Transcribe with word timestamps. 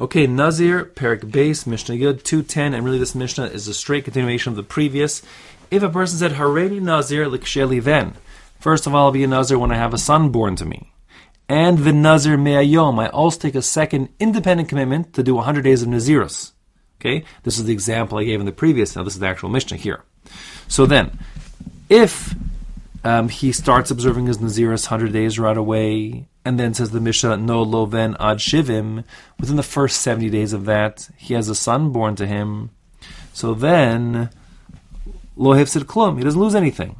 Okay, 0.00 0.26
Nazir, 0.26 0.86
Perek 0.86 1.20
Beis, 1.20 1.68
Mishnah 1.68 1.94
Yud, 1.94 2.24
210, 2.24 2.74
and 2.74 2.84
really 2.84 2.98
this 2.98 3.14
Mishnah 3.14 3.44
is 3.44 3.68
a 3.68 3.74
straight 3.74 4.02
continuation 4.04 4.50
of 4.50 4.56
the 4.56 4.64
previous. 4.64 5.22
If 5.70 5.84
a 5.84 5.88
person 5.88 6.18
said, 6.18 6.32
Hareni 6.32 6.82
Nazir 6.82 7.26
liksheli 7.26 7.80
then, 7.80 8.14
first 8.58 8.88
of 8.88 8.94
all, 8.94 9.06
I'll 9.06 9.12
be 9.12 9.22
a 9.22 9.28
Nazir 9.28 9.56
when 9.56 9.70
I 9.70 9.76
have 9.76 9.94
a 9.94 9.98
son 9.98 10.30
born 10.30 10.56
to 10.56 10.64
me. 10.64 10.92
And 11.48 11.78
the 11.78 11.92
Nazir 11.92 12.36
me'ayom, 12.36 13.00
I 13.00 13.08
also 13.08 13.38
take 13.38 13.54
a 13.54 13.62
second 13.62 14.08
independent 14.18 14.68
commitment 14.68 15.12
to 15.14 15.22
do 15.22 15.36
100 15.36 15.62
days 15.62 15.82
of 15.82 15.88
Nazirus. 15.88 16.50
Okay, 17.00 17.24
this 17.44 17.56
is 17.56 17.64
the 17.64 17.72
example 17.72 18.18
I 18.18 18.24
gave 18.24 18.40
in 18.40 18.46
the 18.46 18.52
previous, 18.52 18.96
now 18.96 19.04
this 19.04 19.14
is 19.14 19.20
the 19.20 19.28
actual 19.28 19.48
Mishnah 19.48 19.76
here. 19.76 20.02
So 20.66 20.86
then, 20.86 21.20
if 21.88 22.34
um, 23.04 23.28
he 23.28 23.52
starts 23.52 23.90
observing 23.90 24.26
his 24.26 24.38
Nazirus 24.38 24.90
100 24.90 25.12
days 25.12 25.38
right 25.38 25.56
away, 25.56 26.26
and 26.44 26.58
then 26.58 26.72
says 26.72 26.90
the 26.90 27.00
Mishnah, 27.00 27.36
no 27.36 27.62
loven 27.62 28.16
ad 28.18 28.38
shivim. 28.38 29.04
Within 29.38 29.56
the 29.56 29.62
first 29.62 30.00
70 30.00 30.30
days 30.30 30.52
of 30.52 30.64
that, 30.64 31.08
he 31.16 31.34
has 31.34 31.48
a 31.48 31.54
son 31.54 31.90
born 31.90 32.16
to 32.16 32.26
him. 32.26 32.70
So 33.34 33.52
then, 33.52 34.30
lo 35.36 35.54
hifsid 35.54 35.84
klum, 35.84 36.18
he 36.18 36.24
doesn't 36.24 36.40
lose 36.40 36.54
anything. 36.54 36.96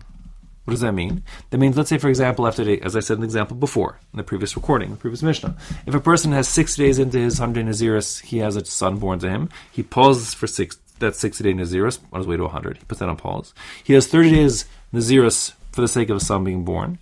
What 0.64 0.72
does 0.72 0.80
that 0.80 0.92
mean? 0.92 1.22
That 1.50 1.59
means, 1.59 1.76
let's 1.76 1.90
say, 1.90 1.98
for 1.98 2.09
example, 2.09 2.46
after, 2.46 2.64
day, 2.64 2.80
as 2.80 2.96
I 2.96 3.00
said 3.00 3.14
in 3.14 3.20
the 3.20 3.26
example 3.26 3.56
before, 3.56 3.98
in 4.12 4.16
the 4.16 4.24
previous 4.24 4.56
recording, 4.56 4.90
the 4.90 4.96
previous 4.96 5.23
Mishnah, 5.23 5.56
if 5.86 5.95
a 5.95 6.00
person 6.00 6.32
has 6.32 6.48
60 6.48 6.82
days 6.82 6.98
into 6.98 7.18
his 7.18 7.38
100 7.38 7.62
day 7.62 7.70
Naziris, 7.70 8.23
he 8.23 8.38
has 8.38 8.56
a 8.56 8.64
son 8.64 8.98
born 8.98 9.18
to 9.18 9.28
him, 9.28 9.50
he 9.70 9.82
pauses 9.82 10.32
for 10.32 10.46
six, 10.46 10.78
that 11.00 11.16
60 11.16 11.45
day 11.45 11.52
Naziris 11.52 11.98
on 12.12 12.20
his 12.20 12.26
way 12.26 12.36
to 12.36 12.45
100. 12.45 12.78
He 12.78 12.84
puts 12.84 13.00
that 13.00 13.10
on 13.10 13.16
pause. 13.16 13.52
He 13.82 13.92
has 13.92 14.06
30 14.06 14.30
days 14.30 14.64
Naziris 14.92 15.52
for 15.74 15.80
the 15.80 15.88
sake 15.88 16.10
of 16.10 16.16
a 16.16 16.20
son 16.20 16.45
being 16.45 16.64
born. 16.64 16.98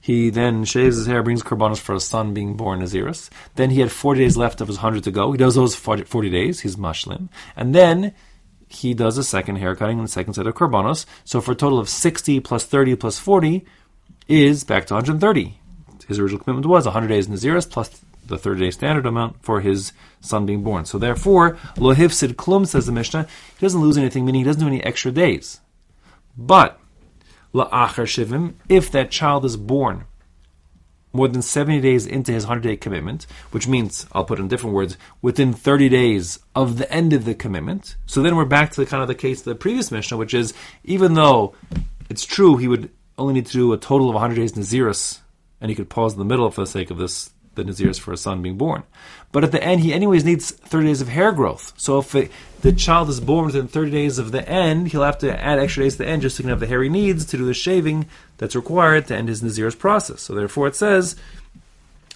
He 0.00 0.30
then 0.30 0.64
shaves 0.64 0.96
his 0.96 1.06
hair, 1.06 1.22
brings 1.22 1.42
korbanos 1.42 1.78
for 1.78 1.94
a 1.94 2.00
son 2.00 2.32
being 2.32 2.56
born 2.56 2.80
Naziris. 2.80 3.28
Then 3.56 3.70
he 3.70 3.80
had 3.80 3.92
40 3.92 4.20
days 4.20 4.36
left 4.36 4.60
of 4.60 4.68
his 4.68 4.78
100 4.78 5.04
to 5.04 5.10
go. 5.10 5.30
He 5.32 5.38
does 5.38 5.54
those 5.54 5.74
40 5.74 6.30
days, 6.30 6.60
he's 6.60 6.76
mashlim. 6.76 7.28
And 7.54 7.74
then 7.74 8.14
he 8.68 8.94
does 8.94 9.18
a 9.18 9.24
second 9.24 9.56
haircutting 9.56 9.98
and 9.98 10.08
a 10.08 10.10
second 10.10 10.34
set 10.34 10.46
of 10.46 10.54
korbanos. 10.54 11.04
So 11.24 11.40
for 11.40 11.52
a 11.52 11.56
total 11.56 11.78
of 11.78 11.88
60 11.88 12.40
plus 12.40 12.64
30 12.64 12.96
plus 12.96 13.18
40 13.18 13.66
is 14.26 14.64
back 14.64 14.86
to 14.86 14.94
130. 14.94 15.58
His 16.08 16.18
original 16.18 16.42
commitment 16.42 16.66
was 16.66 16.86
100 16.86 17.08
days 17.08 17.28
Naziris 17.28 17.70
plus 17.70 18.00
the 18.26 18.38
30 18.38 18.60
day 18.60 18.70
standard 18.70 19.06
amount 19.06 19.42
for 19.42 19.60
his 19.60 19.92
son 20.20 20.46
being 20.46 20.62
born. 20.62 20.86
So 20.86 20.98
therefore, 20.98 21.58
lo 21.76 21.94
hifsid 21.94 22.34
klum, 22.34 22.66
says 22.66 22.86
the 22.86 22.92
Mishnah, 22.92 23.26
he 23.58 23.60
doesn't 23.66 23.80
lose 23.80 23.98
anything, 23.98 24.24
meaning 24.24 24.40
he 24.40 24.44
doesn't 24.44 24.62
do 24.62 24.68
any 24.68 24.82
extra 24.82 25.12
days. 25.12 25.60
But 26.36 26.80
la'achar 27.54 28.06
shivim, 28.06 28.54
if 28.68 28.90
that 28.90 29.10
child 29.10 29.44
is 29.44 29.56
born 29.56 30.04
more 31.12 31.28
than 31.28 31.42
70 31.42 31.80
days 31.80 32.06
into 32.06 32.32
his 32.32 32.44
100 32.46 32.68
day 32.68 32.76
commitment, 32.76 33.26
which 33.50 33.66
means, 33.66 34.06
I'll 34.12 34.24
put 34.24 34.38
in 34.38 34.48
different 34.48 34.76
words, 34.76 34.96
within 35.20 35.52
30 35.52 35.88
days 35.88 36.38
of 36.54 36.78
the 36.78 36.90
end 36.92 37.12
of 37.12 37.24
the 37.24 37.34
commitment. 37.34 37.96
So 38.06 38.22
then 38.22 38.36
we're 38.36 38.44
back 38.44 38.70
to 38.72 38.80
the 38.80 38.86
kind 38.86 39.02
of 39.02 39.08
the 39.08 39.14
case 39.14 39.40
of 39.40 39.44
the 39.46 39.54
previous 39.54 39.90
Mishnah, 39.90 40.16
which 40.16 40.34
is 40.34 40.54
even 40.84 41.14
though 41.14 41.54
it's 42.08 42.24
true 42.24 42.56
he 42.56 42.68
would 42.68 42.90
only 43.18 43.34
need 43.34 43.46
to 43.46 43.52
do 43.52 43.72
a 43.72 43.78
total 43.78 44.08
of 44.08 44.14
100 44.14 44.34
days 44.34 44.56
in 44.56 44.62
Naziris, 44.62 45.18
and 45.60 45.68
he 45.68 45.74
could 45.74 45.90
pause 45.90 46.12
in 46.12 46.18
the 46.18 46.24
middle 46.24 46.50
for 46.50 46.60
the 46.60 46.66
sake 46.66 46.90
of 46.90 46.98
this 46.98 47.30
the 47.54 47.64
Naziris 47.64 47.98
for 47.98 48.12
a 48.12 48.16
son 48.16 48.42
being 48.42 48.56
born. 48.56 48.82
But 49.32 49.44
at 49.44 49.52
the 49.52 49.62
end, 49.62 49.80
he 49.80 49.92
anyways 49.92 50.24
needs 50.24 50.50
30 50.50 50.86
days 50.86 51.00
of 51.00 51.08
hair 51.08 51.32
growth. 51.32 51.72
So 51.76 51.98
if 51.98 52.14
it, 52.14 52.30
the 52.62 52.72
child 52.72 53.08
is 53.08 53.20
born 53.20 53.46
within 53.46 53.68
30 53.68 53.90
days 53.90 54.18
of 54.18 54.32
the 54.32 54.48
end, 54.48 54.88
he'll 54.88 55.02
have 55.02 55.18
to 55.18 55.40
add 55.40 55.58
extra 55.58 55.84
days 55.84 55.94
to 55.94 56.04
the 56.04 56.08
end 56.08 56.22
just 56.22 56.36
to 56.36 56.42
have 56.44 56.60
the 56.60 56.66
hair 56.66 56.82
he 56.82 56.88
needs 56.88 57.24
to 57.26 57.36
do 57.36 57.44
the 57.44 57.54
shaving 57.54 58.06
that's 58.38 58.56
required 58.56 59.06
to 59.06 59.16
end 59.16 59.28
his 59.28 59.42
Naziris 59.42 59.78
process. 59.78 60.22
So 60.22 60.34
therefore 60.34 60.66
it 60.66 60.76
says, 60.76 61.16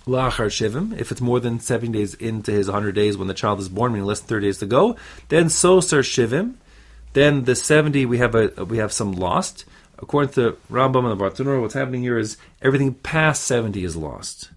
Lachar 0.06 0.46
Shivim, 0.46 0.98
if 0.98 1.10
it's 1.10 1.20
more 1.20 1.40
than 1.40 1.60
70 1.60 1.92
days 1.92 2.14
into 2.14 2.52
his 2.52 2.66
100 2.66 2.94
days 2.94 3.16
when 3.16 3.28
the 3.28 3.34
child 3.34 3.58
is 3.60 3.68
born, 3.68 3.92
meaning 3.92 4.06
less 4.06 4.20
than 4.20 4.28
30 4.28 4.46
days 4.46 4.58
to 4.58 4.66
go, 4.66 4.96
then 5.28 5.46
Sosar 5.46 6.00
Shivim, 6.00 6.54
then 7.14 7.44
the 7.44 7.54
70 7.54 8.04
we 8.06 8.18
have 8.18 8.34
a 8.34 8.64
we 8.64 8.78
have 8.78 8.92
some 8.92 9.12
lost. 9.12 9.64
According 9.98 10.34
to 10.34 10.58
Rambam 10.70 11.10
and 11.10 11.18
the 11.18 11.24
Bartanura, 11.24 11.60
what's 11.60 11.74
happening 11.74 12.02
here 12.02 12.18
is 12.18 12.36
everything 12.60 12.94
past 12.94 13.44
70 13.44 13.84
is 13.84 13.96
lost. 13.96 14.50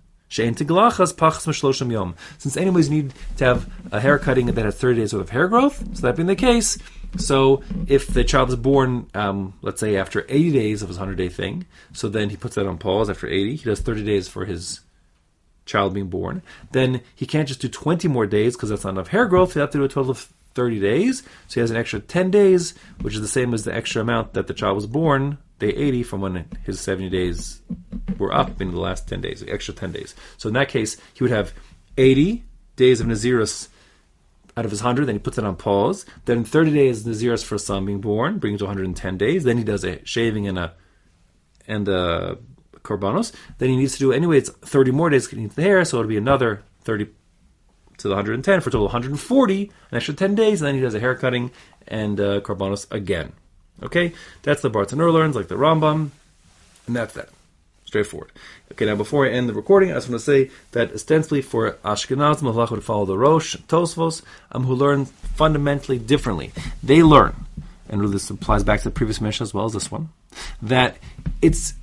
Since 2.37 2.57
anyways 2.57 2.89
need 2.89 3.13
to 3.37 3.45
have 3.45 3.69
a 3.91 3.99
hair 3.99 4.19
cutting 4.19 4.47
that 4.47 4.65
has 4.65 4.75
30 4.75 4.99
days 4.99 5.13
worth 5.13 5.23
of 5.23 5.29
hair 5.29 5.47
growth, 5.47 5.95
so 5.95 6.01
that 6.01 6.15
being 6.15 6.27
the 6.27 6.35
case, 6.35 6.77
so 7.15 7.63
if 7.87 8.07
the 8.07 8.23
child 8.23 8.49
is 8.49 8.55
born, 8.55 9.07
um, 9.13 9.53
let's 9.61 9.79
say 9.79 9.95
after 9.95 10.25
80 10.27 10.51
days 10.51 10.81
of 10.81 10.89
his 10.89 10.97
100 10.97 11.15
day 11.15 11.29
thing, 11.29 11.65
so 11.93 12.09
then 12.09 12.29
he 12.29 12.37
puts 12.37 12.55
that 12.55 12.67
on 12.67 12.77
pause 12.77 13.09
after 13.09 13.27
80, 13.27 13.55
he 13.55 13.63
does 13.63 13.79
30 13.79 14.03
days 14.03 14.27
for 14.27 14.45
his 14.45 14.81
child 15.65 15.93
being 15.93 16.09
born, 16.09 16.41
then 16.71 17.01
he 17.15 17.25
can't 17.25 17.47
just 17.47 17.61
do 17.61 17.69
20 17.69 18.07
more 18.07 18.25
days 18.25 18.55
because 18.55 18.69
that's 18.69 18.83
not 18.83 18.91
enough 18.91 19.07
hair 19.09 19.25
growth, 19.25 19.53
he 19.53 19.59
has 19.59 19.69
to 19.69 19.77
do 19.77 19.83
a 19.83 19.87
total 19.87 20.11
of 20.11 20.31
30 20.55 20.79
days, 20.79 21.23
so 21.47 21.53
he 21.55 21.59
has 21.59 21.71
an 21.71 21.77
extra 21.77 21.99
10 21.99 22.31
days, 22.31 22.73
which 23.01 23.15
is 23.15 23.21
the 23.21 23.27
same 23.27 23.53
as 23.53 23.63
the 23.63 23.73
extra 23.73 24.01
amount 24.01 24.33
that 24.33 24.47
the 24.47 24.53
child 24.53 24.75
was 24.75 24.87
born, 24.87 25.37
day 25.59 25.69
80 25.69 26.03
from 26.03 26.21
when 26.21 26.45
his 26.65 26.79
70 26.79 27.09
days 27.09 27.61
were 28.17 28.33
up 28.33 28.61
in 28.61 28.71
the 28.71 28.79
last 28.79 29.07
10 29.07 29.21
days, 29.21 29.43
extra 29.47 29.73
10 29.73 29.91
days. 29.91 30.15
So 30.37 30.47
in 30.47 30.53
that 30.53 30.69
case, 30.69 30.97
he 31.13 31.23
would 31.23 31.31
have 31.31 31.53
80 31.97 32.43
days 32.75 33.01
of 33.01 33.07
Nazirus 33.07 33.69
out 34.57 34.65
of 34.65 34.71
his 34.71 34.81
100, 34.81 35.05
then 35.05 35.15
he 35.15 35.19
puts 35.19 35.37
it 35.37 35.45
on 35.45 35.55
pause. 35.55 36.05
Then 36.25 36.43
30 36.43 36.73
days 36.73 37.03
Nazirus 37.05 37.45
for 37.45 37.55
a 37.55 37.59
son 37.59 37.85
being 37.85 38.01
born, 38.01 38.39
brings 38.39 38.59
to 38.59 38.65
110 38.65 39.17
days. 39.17 39.43
Then 39.43 39.57
he 39.57 39.63
does 39.63 39.83
a 39.83 40.03
shaving 40.03 40.47
and 40.47 40.57
a 40.57 40.73
and 41.67 41.87
a 41.87 42.39
korbanos. 42.81 43.33
Then 43.59 43.69
he 43.69 43.75
needs 43.75 43.93
to 43.93 43.99
do 43.99 44.11
anyway. 44.11 44.39
It's 44.39 44.49
30 44.49 44.91
more 44.91 45.11
days 45.11 45.27
getting 45.27 45.47
the 45.49 45.61
hair, 45.61 45.85
so 45.85 45.99
it'll 45.99 46.09
be 46.09 46.17
another 46.17 46.63
30 46.85 47.05
to 47.97 48.07
the 48.07 48.15
110 48.15 48.61
for 48.61 48.69
a 48.69 48.71
total 48.71 48.87
of 48.87 48.93
140, 48.93 49.71
an 49.91 49.97
extra 49.97 50.13
10 50.13 50.33
days. 50.33 50.61
And 50.61 50.67
then 50.67 50.75
he 50.75 50.81
does 50.81 50.95
a 50.95 50.99
hair 50.99 51.13
cutting 51.13 51.51
and 51.87 52.19
uh, 52.19 52.41
korbanos 52.41 52.91
again. 52.91 53.33
Okay, 53.83 54.13
that's 54.41 54.63
the 54.63 54.71
Bartanur 54.71 55.13
learns, 55.13 55.35
like 55.35 55.49
the 55.49 55.55
Rambam, 55.55 56.09
and 56.87 56.95
that's 56.95 57.13
that. 57.13 57.29
Straightforward. 57.87 58.33
Okay, 58.73 58.85
now 58.85 58.95
before 58.95 59.25
I 59.25 59.29
end 59.29 59.47
the 59.47 59.53
recording, 59.53 59.91
I 59.91 59.93
just 59.93 60.09
want 60.09 60.19
to 60.19 60.25
say 60.25 60.51
that 60.73 60.91
ostensibly 60.91 61.41
for 61.41 61.71
Ashkenaz, 61.85 62.41
Malach 62.41 62.69
would 62.69 62.83
follow 62.83 63.05
the 63.05 63.17
Rosh, 63.17 63.55
Tosfos, 63.55 64.23
um, 64.51 64.65
who 64.65 64.75
learn 64.75 65.05
fundamentally 65.05 65.97
differently. 65.97 66.51
They 66.83 67.01
learn, 67.01 67.33
and 67.87 68.05
this 68.11 68.29
applies 68.29 68.65
back 68.65 68.79
to 68.79 68.83
the 68.83 68.91
previous 68.91 69.21
Mishnah 69.21 69.45
as 69.45 69.53
well 69.53 69.63
as 69.63 69.71
this 69.71 69.89
one, 69.89 70.09
that 70.61 70.97
it's 71.41 71.75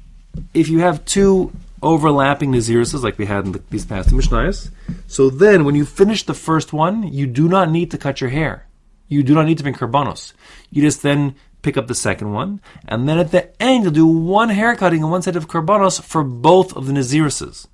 if 0.53 0.69
you 0.69 0.81
have 0.81 1.07
two 1.07 1.51
overlapping 1.83 2.53
Naziruses 2.53 3.03
like 3.03 3.17
we 3.17 3.25
had 3.25 3.47
in 3.47 3.53
the, 3.53 3.63
these 3.71 3.87
past 3.87 4.11
Mishnayos, 4.11 4.71
so 5.07 5.31
then 5.31 5.65
when 5.65 5.75
you 5.75 5.87
finish 5.87 6.25
the 6.25 6.35
first 6.35 6.75
one, 6.75 7.11
you 7.15 7.27
do 7.27 7.49
not 7.49 7.71
need 7.71 7.91
to 7.93 7.99
cut 7.99 8.21
your 8.21 8.29
hair. 8.29 8.67
You 9.09 9.23
do 9.23 9.35
not 9.35 9.47
need 9.47 9.57
to 9.57 9.63
bring 9.63 9.75
karbanos. 9.75 10.35
You 10.71 10.83
just 10.83 11.03
then 11.03 11.35
pick 11.65 11.77
up 11.77 11.89
the 11.89 11.95
second 11.95 12.33
one, 12.33 12.61
and 12.87 13.09
then 13.09 13.19
at 13.19 13.33
the 13.33 13.51
end 13.61 13.83
you'll 13.83 13.93
do 13.93 14.07
one 14.07 14.51
haircutting 14.51 15.03
and 15.03 15.11
one 15.11 15.23
set 15.23 15.35
of 15.35 15.49
karbanos 15.49 16.01
for 16.01 16.23
both 16.23 16.77
of 16.77 16.87
the 16.87 16.93
naziruses. 16.93 17.67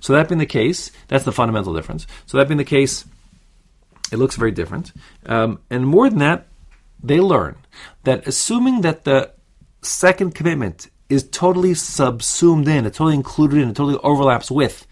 So 0.00 0.12
that 0.12 0.28
being 0.28 0.38
the 0.38 0.46
case, 0.46 0.92
that's 1.08 1.24
the 1.24 1.32
fundamental 1.32 1.72
difference. 1.72 2.06
So 2.26 2.36
that 2.36 2.48
being 2.48 2.58
the 2.58 2.64
case, 2.64 3.06
it 4.12 4.18
looks 4.18 4.36
very 4.36 4.52
different. 4.52 4.92
Um, 5.24 5.60
and 5.70 5.86
more 5.86 6.10
than 6.10 6.18
that, 6.18 6.46
they 7.02 7.20
learn 7.20 7.56
that 8.04 8.26
assuming 8.26 8.82
that 8.82 9.04
the 9.04 9.32
second 9.82 10.34
commitment 10.34 10.90
is 11.08 11.28
totally 11.28 11.74
subsumed 11.74 12.68
in, 12.68 12.84
it's 12.84 12.98
totally 12.98 13.14
included 13.14 13.58
in, 13.60 13.70
it 13.70 13.76
totally 13.76 13.98
overlaps 14.02 14.50
with 14.50 14.86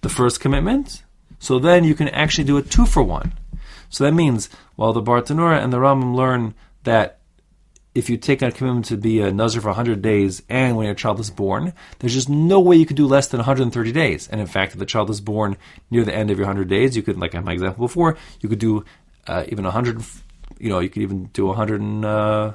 the 0.00 0.08
first 0.08 0.40
commitment, 0.40 1.02
so 1.40 1.58
then 1.58 1.84
you 1.84 1.94
can 1.94 2.08
actually 2.08 2.44
do 2.44 2.56
a 2.56 2.62
two 2.62 2.86
for 2.86 3.02
one. 3.02 3.32
So 3.90 4.04
that 4.04 4.12
means 4.12 4.48
while 4.76 4.92
the 4.92 5.02
Bartanura 5.02 5.62
and 5.62 5.72
the 5.72 5.78
Rambam 5.78 6.14
learn 6.14 6.54
that 6.84 7.18
if 7.98 8.08
you 8.08 8.16
take 8.16 8.42
a 8.42 8.52
commitment 8.52 8.86
to 8.86 8.96
be 8.96 9.20
a 9.20 9.32
Nazir 9.32 9.60
for 9.60 9.68
100 9.68 10.00
days 10.00 10.42
and 10.48 10.76
when 10.76 10.86
your 10.86 10.94
child 10.94 11.18
is 11.18 11.30
born, 11.30 11.72
there's 11.98 12.14
just 12.14 12.28
no 12.28 12.60
way 12.60 12.76
you 12.76 12.86
can 12.86 12.94
do 12.96 13.06
less 13.06 13.26
than 13.26 13.38
130 13.38 13.92
days. 13.92 14.28
And 14.28 14.40
in 14.40 14.46
fact, 14.46 14.72
if 14.72 14.78
the 14.78 14.86
child 14.86 15.10
is 15.10 15.20
born 15.20 15.56
near 15.90 16.04
the 16.04 16.14
end 16.14 16.30
of 16.30 16.38
your 16.38 16.46
100 16.46 16.68
days, 16.68 16.96
you 16.96 17.02
could, 17.02 17.18
like 17.18 17.34
in 17.34 17.44
my 17.44 17.52
example 17.52 17.84
before, 17.84 18.16
you 18.40 18.48
could 18.48 18.60
do 18.60 18.84
uh, 19.26 19.44
even 19.48 19.64
100, 19.64 20.00
you 20.60 20.68
know, 20.68 20.78
you 20.78 20.88
could 20.88 21.02
even 21.02 21.24
do 21.32 21.46
140 21.46 22.54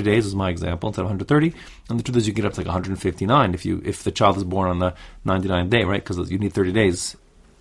uh, 0.00 0.04
days, 0.04 0.26
is 0.26 0.36
my 0.36 0.50
example, 0.50 0.88
instead 0.88 1.02
of 1.02 1.06
130. 1.06 1.52
And 1.88 1.98
the 1.98 2.04
truth 2.04 2.16
is, 2.16 2.28
you 2.28 2.32
get 2.32 2.44
up 2.44 2.52
to 2.52 2.60
like 2.60 2.66
159 2.66 3.54
if 3.54 3.66
you 3.66 3.82
if 3.84 4.04
the 4.04 4.12
child 4.12 4.36
is 4.36 4.44
born 4.44 4.70
on 4.70 4.78
the 4.78 4.94
99th 5.26 5.70
day, 5.70 5.82
right? 5.84 6.04
Because 6.04 6.30
you 6.30 6.38
need 6.38 6.52
30 6.52 6.70
days 6.72 7.16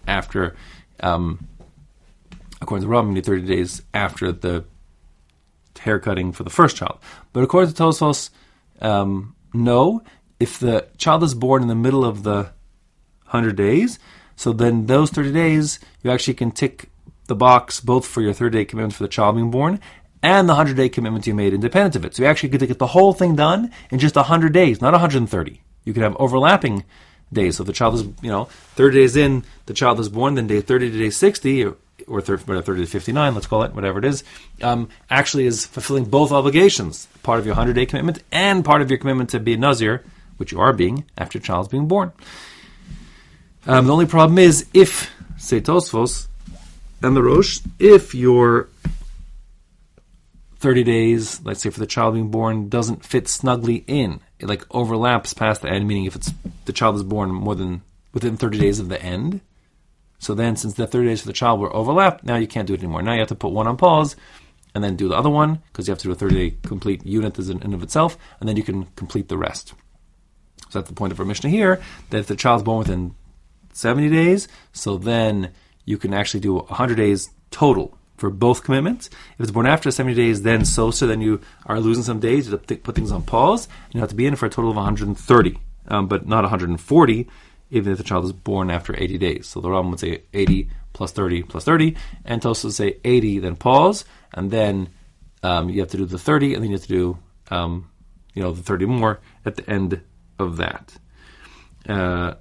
after, 0.08 0.56
um, 1.00 1.48
according 2.62 2.88
to 2.88 2.94
Rambam, 2.94 3.08
you 3.08 3.14
need 3.16 3.26
30 3.26 3.42
days 3.48 3.82
after 3.94 4.32
the 4.32 4.66
haircutting 5.80 6.32
for 6.32 6.44
the 6.44 6.50
first 6.50 6.76
child. 6.78 7.00
But 7.34 7.44
according 7.44 7.74
to 7.74 7.84
Tosfos, 7.84 8.30
um, 8.82 9.36
no. 9.54 10.04
If 10.40 10.60
the 10.60 10.88
child 10.98 11.24
is 11.24 11.34
born 11.34 11.62
in 11.62 11.68
the 11.68 11.76
middle 11.76 12.04
of 12.04 12.24
the 12.24 12.52
100 13.24 13.56
days, 13.56 14.00
so 14.36 14.52
then 14.52 14.88
those 14.88 15.10
30 15.12 15.32
days, 15.32 15.80
you 16.04 16.12
actually 16.12 16.34
can 16.34 16.52
tick 16.52 16.90
the 17.28 17.36
box 17.36 17.80
both 17.80 18.06
for 18.06 18.22
your 18.22 18.34
30 18.34 18.58
day 18.58 18.66
commitment 18.66 18.94
for 18.94 19.04
the 19.04 19.10
child 19.10 19.36
being 19.36 19.50
born 19.50 19.80
and 20.26 20.50
the 20.50 20.54
100 20.54 20.76
day 20.76 20.90
commitment 20.90 21.28
you 21.28 21.36
made 21.36 21.54
independent 21.54 21.96
of 21.96 22.04
it. 22.04 22.16
So 22.16 22.24
you 22.24 22.30
actually 22.30 22.50
get 22.50 22.60
to 22.60 22.68
get 22.68 22.80
the 22.80 22.88
whole 22.88 23.14
thing 23.14 23.36
done 23.36 23.72
in 23.92 24.00
just 24.00 24.16
100 24.16 24.52
days, 24.52 24.82
not 24.82 24.92
130. 24.94 25.62
You 25.84 25.94
could 25.94 26.04
have 26.04 26.16
overlapping 26.18 26.84
days. 27.32 27.58
So 27.58 27.64
if 27.64 27.68
the 27.68 27.74
child 27.74 27.96
is, 27.96 28.04
you 28.22 28.32
know, 28.32 28.46
30 28.76 28.96
days 28.96 29.16
in, 29.16 29.44
the 29.68 29.74
child 29.74 30.00
is 30.00 30.10
born, 30.10 30.34
then 30.34 30.48
day 30.48 30.62
30 30.62 30.92
to 30.92 30.98
day 30.98 31.10
60, 31.12 31.72
or, 32.08 32.20
or 32.20 32.22
30, 32.22 32.62
30 32.62 32.86
to 32.86 32.88
59, 32.88 33.34
let's 33.34 33.48
call 33.48 33.64
it, 33.64 33.74
whatever 33.74 34.00
it 34.00 34.06
is, 34.06 34.24
um, 34.62 34.90
actually 35.10 35.46
is 35.46 35.66
fulfilling 35.66 36.06
both 36.06 36.32
obligations, 36.32 37.08
part 37.24 37.40
of 37.40 37.46
your 37.46 37.56
100 37.56 37.74
day 37.74 37.86
commitment 37.86 38.24
and 38.32 38.64
part 38.64 38.82
of 38.82 38.90
your 38.90 38.98
commitment 39.00 39.30
to 39.32 39.40
be 39.40 39.54
a 39.54 39.58
Nazir, 39.58 40.04
which 40.38 40.52
you 40.52 40.60
are 40.60 40.74
being 40.74 41.06
after 41.18 41.38
your 41.38 41.44
child's 41.44 41.70
being 41.70 41.88
born. 41.88 42.12
Um, 43.68 43.88
the 43.88 43.94
only 43.94 44.06
problem 44.06 44.38
is 44.38 44.68
if, 44.74 45.12
say 45.38 45.60
Tosfos 45.60 46.28
and 47.02 47.16
the 47.16 47.24
Rosh, 47.24 47.60
if 47.80 48.14
your 48.14 48.70
30 50.58 50.84
days, 50.84 51.42
let's 51.44 51.62
say 51.62 51.70
for 51.70 51.80
the 51.80 51.88
child 51.88 52.14
being 52.14 52.30
born, 52.30 52.70
doesn't 52.70 53.06
fit 53.06 53.28
snugly 53.28 53.84
in, 53.88 54.20
it 54.40 54.48
like 54.48 54.64
overlaps 54.72 55.34
past 55.34 55.62
the 55.62 55.70
end, 55.70 55.88
meaning 55.88 56.06
if 56.06 56.16
it's 56.16 56.32
the 56.66 56.74
child 56.74 56.96
is 56.96 57.04
born 57.04 57.32
more 57.32 57.56
than 57.56 57.82
within 58.14 58.38
30 58.38 58.58
days 58.60 58.80
of 58.80 58.90
the 58.90 59.02
end. 59.02 59.42
So 60.20 60.34
then, 60.34 60.56
since 60.56 60.74
the 60.74 60.88
30 60.88 61.08
days 61.08 61.22
for 61.22 61.28
the 61.28 61.34
child 61.34 61.60
were 61.60 61.76
overlapped, 61.76 62.24
now 62.24 62.38
you 62.38 62.48
can't 62.48 62.68
do 62.68 62.74
it 62.74 62.80
anymore. 62.80 63.02
Now 63.02 63.14
you 63.14 63.20
have 63.20 63.28
to 63.30 63.36
put 63.36 63.52
one 63.52 63.68
on 63.68 63.78
pause 63.78 64.16
and 64.74 64.84
then 64.84 64.96
do 64.96 65.08
the 65.08 65.16
other 65.16 65.30
one 65.30 65.62
because 65.68 65.88
you 65.88 65.92
have 65.92 66.00
to 66.00 66.08
do 66.08 66.12
a 66.12 66.16
30 66.16 66.36
day 66.36 66.58
complete 66.64 67.06
unit 67.06 67.40
as 67.40 67.50
an 67.50 67.62
in 67.62 67.74
of 67.74 67.84
itself, 67.84 68.18
and 68.40 68.48
then 68.48 68.58
you 68.58 68.64
can 68.64 68.86
complete 68.96 69.30
the 69.30 69.38
rest. 69.38 69.74
So 70.70 70.80
that's 70.80 70.90
the 70.90 70.96
point 70.96 71.14
of 71.14 71.20
our 71.20 71.26
Mishnah 71.26 71.50
here 71.50 71.82
that 72.10 72.20
if 72.20 72.28
the 72.28 72.36
child's 72.36 72.64
born 72.64 72.80
within 72.80 73.16
70 73.74 74.10
days, 74.10 74.48
so 74.74 74.98
then 74.98 75.52
you 75.86 75.98
can 75.98 76.14
actually 76.14 76.40
do 76.40 76.56
100 76.56 76.96
days 76.96 77.30
total 77.52 77.98
for 78.18 78.30
both 78.30 78.64
commitments. 78.64 79.08
If 79.08 79.42
it's 79.42 79.52
born 79.52 79.68
after 79.68 79.92
70 79.92 80.16
days, 80.16 80.42
then 80.42 80.66
so, 80.66 80.92
so 80.92 81.08
then 81.08 81.22
you 81.22 81.42
are 81.66 81.80
losing 81.80 82.04
some 82.04 82.20
days, 82.20 82.48
you 82.48 82.54
have 82.54 82.66
to 82.68 82.76
put 82.78 82.96
things 82.96 83.12
on 83.12 83.24
pause, 83.24 83.68
and 83.86 83.96
you 83.96 84.00
have 84.00 84.10
to 84.10 84.16
be 84.16 84.26
in 84.26 84.36
for 84.36 84.46
a 84.46 84.50
total 84.50 84.72
of 84.72 84.78
130, 84.78 85.60
um, 85.88 86.08
but 86.08 86.28
not 86.28 86.44
140, 86.44 87.28
even 87.76 87.92
if 87.92 87.98
the 87.98 88.04
child 88.04 88.26
is 88.26 88.32
born 88.32 88.72
after 88.72 88.96
80 88.98 89.18
days. 89.18 89.48
So 89.48 89.60
the 89.60 89.68
Rambam 89.68 89.92
would 89.92 90.00
say 90.00 90.22
80 90.34 90.70
plus 90.94 91.12
30 91.12 91.44
plus 91.44 91.66
30, 91.66 91.96
and 92.24 92.42
Tosfos 92.42 92.64
would 92.64 92.74
say 92.74 92.98
80, 93.04 93.40
then 93.40 93.56
pause, 93.56 94.06
and 94.34 94.50
then 94.50 94.90
um, 95.44 95.70
you 95.70 95.82
have 95.82 95.90
to 95.90 95.98
do 95.98 96.06
the 96.06 96.18
30, 96.18 96.54
and 96.54 96.64
then 96.64 96.72
you 96.72 96.78
have 96.78 96.88
to 96.88 96.88
do, 96.88 97.18
um, 97.52 97.90
you 98.34 98.42
know, 98.42 98.52
the 98.52 98.64
30 98.64 98.86
more 98.86 99.20
at 99.46 99.56
the 99.58 99.70
end 99.70 100.02
of 100.40 100.58
that. 100.58 100.98
Uh, 101.88 102.36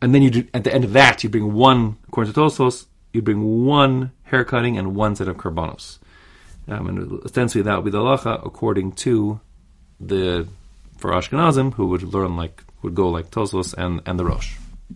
and 0.00 0.14
then 0.14 0.22
you 0.22 0.30
do, 0.30 0.48
at 0.54 0.64
the 0.64 0.74
end 0.74 0.84
of 0.84 0.92
that, 0.94 1.22
you 1.22 1.30
bring 1.30 1.52
one, 1.52 1.98
according 2.08 2.32
to 2.32 2.40
Tosfos, 2.40 2.86
you 3.12 3.22
bring 3.22 3.64
one 3.66 4.12
haircutting 4.24 4.78
and 4.78 4.94
one 4.94 5.16
set 5.16 5.28
of 5.28 5.36
karbanos. 5.36 5.98
Um, 6.66 6.86
and 6.86 7.22
ostensibly 7.24 7.62
that 7.62 7.76
would 7.76 7.84
be 7.86 7.90
the 7.90 7.98
halacha 7.98 8.44
according 8.44 8.92
to 8.92 9.40
the 9.98 10.46
for 10.98 11.12
Ashkenazim 11.12 11.72
who 11.74 11.86
would 11.86 12.02
learn 12.02 12.36
like 12.36 12.62
would 12.82 12.94
go 12.94 13.08
like 13.08 13.30
Tosfos 13.30 13.72
and 13.74 14.02
and 14.04 14.18
the 14.18 14.24
Rosh. 14.24 14.56